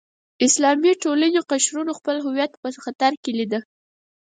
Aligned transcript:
اسلامي 0.45 0.91
ټولنې 1.03 1.39
قشرونو 1.51 1.91
خپل 1.99 2.15
هویت 2.25 2.51
په 2.61 2.67
خطر 2.85 3.11
کې 3.23 3.31
لیده. 3.39 3.59